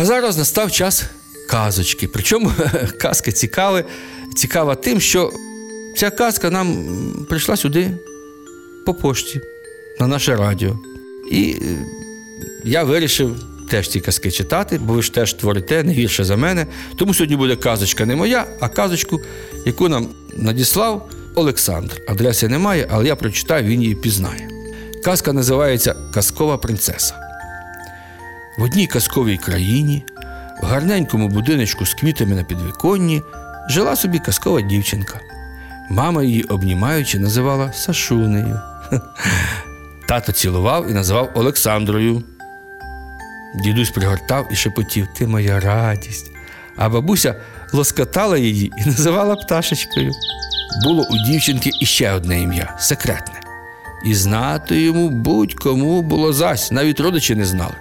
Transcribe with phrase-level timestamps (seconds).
[0.00, 1.04] А зараз настав час
[1.48, 2.08] казочки.
[2.08, 2.52] Причому
[3.00, 3.84] казка цікава,
[4.34, 5.32] цікава тим, що
[5.96, 6.86] ця казка нам
[7.28, 7.90] прийшла сюди
[8.86, 9.40] по пошті
[10.00, 10.78] на наше радіо.
[11.30, 11.86] І е,
[12.64, 13.36] я вирішив
[13.70, 16.66] теж ці казки читати, бо ви ж теж творите не гірше за мене.
[16.96, 19.20] Тому сьогодні буде казочка не моя, а казочку,
[19.66, 22.02] яку нам надіслав Олександр.
[22.08, 24.48] Адреси немає, але я прочитаю, він її пізнає.
[25.04, 27.27] Казка називається Казкова принцеса.
[28.58, 30.04] В одній казковій країні,
[30.62, 33.22] в гарненькому будиночку з квітами на підвіконні,
[33.70, 35.20] жила собі казкова дівчинка.
[35.90, 38.60] Мама її, обнімаючи, називала Сашунею.
[40.08, 42.22] Тато цілував і називав Олександрою.
[43.54, 46.30] Дідусь пригортав і шепотів Ти моя радість.
[46.76, 47.34] А бабуся
[47.72, 50.12] лоскотала її і називала пташечкою.
[50.84, 53.40] Було у дівчинки іще одне ім'я секретне.
[54.06, 57.74] І знати йому будь-кому було зась, навіть родичі не знали.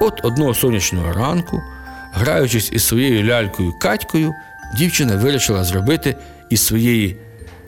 [0.00, 1.62] От одного сонячного ранку,
[2.12, 4.34] граючись із своєю лялькою Катькою,
[4.76, 6.16] дівчина вирішила зробити
[6.50, 7.16] із своєї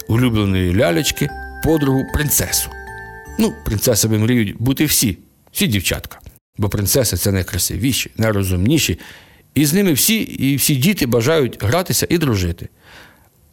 [0.08, 1.28] улюбленої лялечки
[1.64, 2.70] подругу принцесу.
[3.38, 5.18] Ну, принцесами мріють бути всі,
[5.52, 6.18] всі дівчатка.
[6.58, 8.98] Бо принцеси це найкрасивіші, найрозумніші,
[9.54, 12.68] і з ними всі і всі діти бажають гратися і дружити.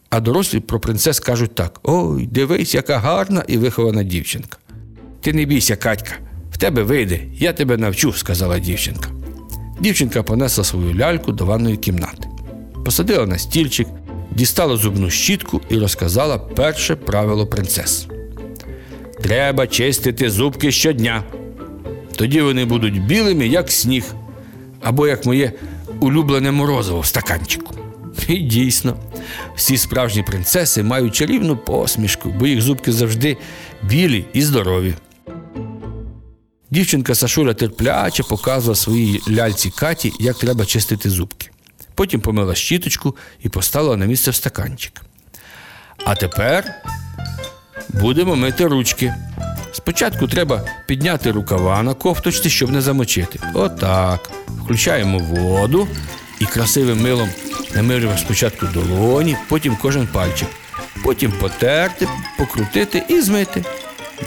[0.10, 4.58] А дорослі про принцес кажуть так: ой, дивись, яка гарна і вихована дівчинка.
[5.22, 6.14] Ти не бійся, Катька,
[6.58, 9.10] тебе вийде, я тебе навчу, сказала дівчинка.
[9.80, 12.28] Дівчинка понесла свою ляльку до ванної кімнати,
[12.86, 13.88] посадила на стільчик,
[14.32, 18.08] дістала зубну щітку і розказала перше правило принцес.
[19.22, 21.24] Треба чистити зубки щодня.
[22.16, 24.04] Тоді вони будуть білими, як сніг,
[24.82, 25.52] або як моє
[26.00, 27.74] улюблене морозиво в стаканчику.
[28.28, 28.98] І дійсно,
[29.56, 33.38] всі справжні принцеси мають чарівну посмішку, бо їх зубки завжди
[33.84, 34.94] білі і здорові.
[36.72, 41.50] Дівчинка Сашуля терпляче показувала своїй ляльці Каті, як треба чистити зубки.
[41.96, 45.02] Потім помила щіточку і поставила на місце в стаканчик.
[46.06, 46.74] А тепер
[47.90, 49.14] будемо мити ручки.
[49.72, 53.40] Спочатку треба підняти рукава на кофточці, щоб не замочити.
[53.54, 54.32] Отак.
[54.64, 55.88] Включаємо воду
[56.40, 57.30] і красивим милом
[57.76, 60.48] намилюємо спочатку долоні, потім кожен пальчик.
[61.04, 62.08] Потім потерти,
[62.38, 63.66] покрутити і змити.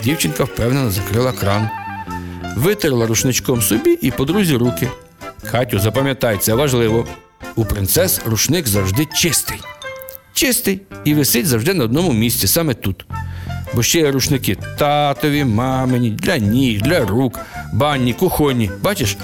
[0.03, 1.80] Дівчинка впевнено закрила кран.
[2.55, 4.87] Витерла рушничком собі і подрузі руки.
[5.51, 7.07] Катю, запам'ятай, це важливо.
[7.55, 9.57] У принцес рушник завжди чистий.
[10.33, 13.05] Чистий і висить завжди на одному місці, саме тут.
[13.73, 17.39] Бо ще є рушники татові, мамині, для ніг, для рук,
[17.73, 18.71] банні, кухонні.
[18.81, 19.17] Бачиш,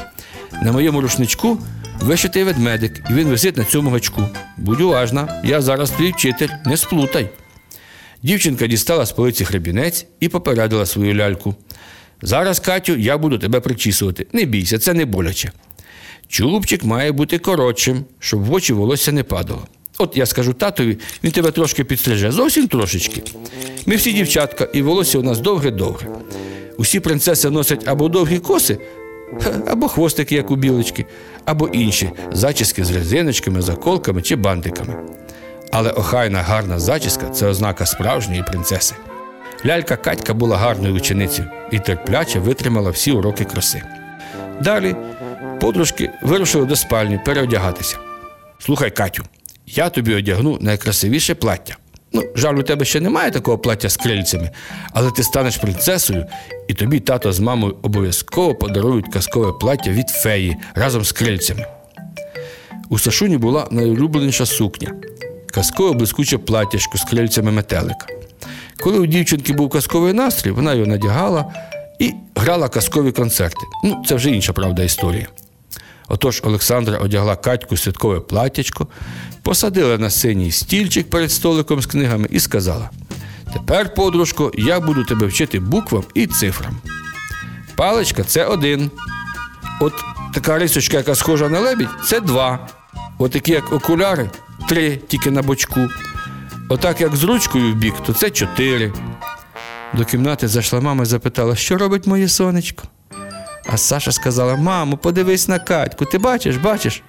[0.63, 1.57] на моєму рушничку
[2.01, 4.23] вишитий ведмедик, і він висить на цьому гачку.
[4.57, 7.29] Будь уважна, я зараз твій вчитель, не сплутай.
[8.23, 11.55] Дівчинка дістала з полиці хребінець і попередила свою ляльку.
[12.21, 14.27] Зараз, Катю, я буду тебе причісувати.
[14.33, 15.51] Не бійся, це не боляче.
[16.27, 19.67] Чубчик має бути коротшим, щоб в очі волосся не падало.
[19.97, 23.23] От я скажу татові, він тебе трошки підстриже, зовсім трошечки.
[23.85, 26.07] Ми всі дівчатка, і волосся у нас довге-довге.
[26.77, 28.77] Усі принцеси носять або довгі коси,
[29.67, 31.05] або хвостики, як у білочки,
[31.45, 34.95] або інші зачіски з резиночками, заколками чи бантиками.
[35.71, 38.95] Але охайна гарна зачіска це ознака справжньої принцеси.
[39.65, 43.81] Лялька Катька була гарною ученицею і терпляче витримала всі уроки краси.
[44.61, 44.95] Далі
[45.61, 47.97] подружки вирушили до спальні переодягатися.
[48.59, 49.23] Слухай, Катю,
[49.65, 51.75] я тобі одягну найкрасивіше плаття.
[52.13, 54.51] Ну, жаль, у тебе ще немає такого плаття з крильцями,
[54.93, 56.25] але ти станеш принцесою,
[56.67, 61.65] і тобі тато з мамою обов'язково подарують казкове плаття від феї разом з крильцями.
[62.89, 64.93] У Сашуні була найулюбленіша сукня
[65.57, 68.16] казкове блискуче платтячко з крильцями метелика.
[68.87, 71.45] Коли у дівчинки був казковий настрій, вона його надягала
[71.99, 73.59] і грала казкові концерти.
[73.83, 75.27] Ну, це вже інша правда історія.
[76.07, 78.87] Отож Олександра одягла Катьку святкове платтячко,
[79.43, 82.89] посадила на синій стільчик перед столиком з книгами і сказала:
[83.53, 86.77] Тепер, подружко, я буду тебе вчити буквам і цифрам.
[87.75, 88.91] Паличка це один.
[89.81, 89.93] От
[90.33, 92.67] така рисочка, яка схожа на лебідь, це два.
[93.17, 94.29] От такі, як окуляри,
[94.69, 95.89] три тільки на бочку.
[96.69, 98.93] Отак, як з ручкою в бік, то це чотири.
[99.93, 102.83] До кімнати зайшла мама і запитала, що робить моє сонечко.
[103.69, 107.03] А Саша сказала: Мамо, подивись на Катьку, ти бачиш, бачиш?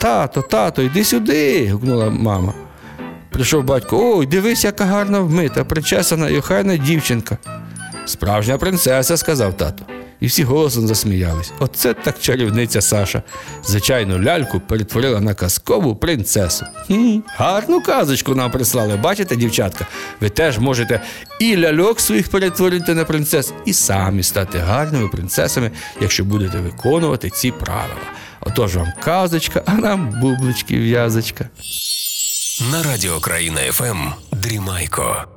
[0.00, 1.70] Тато, тато, йди сюди.
[1.72, 2.52] гукнула мама.
[3.30, 7.38] Прийшов батько, ой, дивись, яка гарна вмита, причесана і охайна дівчинка.
[8.06, 9.84] Справжня принцеса, сказав тато.
[10.20, 11.52] І всі голосом засміялись.
[11.58, 13.22] Оце так чарівниця Саша.
[13.64, 16.66] Звичайну ляльку перетворила на казкову принцесу.
[16.86, 18.96] Хм, гарну казочку нам прислали.
[18.96, 19.86] Бачите, дівчатка?
[20.20, 21.00] Ви теж можете
[21.40, 25.70] і ляльок своїх перетворити на принцес, і самі стати гарними принцесами,
[26.00, 28.00] якщо будете виконувати ці правила.
[28.40, 31.48] Отож вам казочка, а нам бублички в'язочка.
[32.72, 35.35] На радіо Країна ФМ Дрімайко.